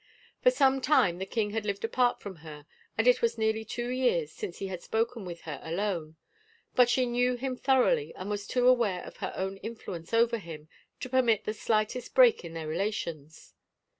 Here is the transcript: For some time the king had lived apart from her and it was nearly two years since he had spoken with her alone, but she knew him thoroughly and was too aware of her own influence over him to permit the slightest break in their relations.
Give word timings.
For 0.41 0.49
some 0.49 0.81
time 0.81 1.19
the 1.19 1.27
king 1.27 1.51
had 1.51 1.63
lived 1.63 1.85
apart 1.85 2.19
from 2.21 2.37
her 2.37 2.65
and 2.97 3.07
it 3.07 3.21
was 3.21 3.37
nearly 3.37 3.63
two 3.63 3.89
years 3.89 4.31
since 4.31 4.57
he 4.57 4.65
had 4.65 4.81
spoken 4.81 5.25
with 5.25 5.41
her 5.41 5.59
alone, 5.61 6.15
but 6.73 6.89
she 6.89 7.05
knew 7.05 7.35
him 7.35 7.55
thoroughly 7.55 8.11
and 8.15 8.27
was 8.27 8.47
too 8.47 8.67
aware 8.67 9.03
of 9.03 9.17
her 9.17 9.31
own 9.35 9.57
influence 9.57 10.11
over 10.11 10.39
him 10.39 10.67
to 11.01 11.09
permit 11.09 11.43
the 11.45 11.53
slightest 11.53 12.15
break 12.15 12.43
in 12.43 12.53
their 12.53 12.67
relations. 12.67 13.53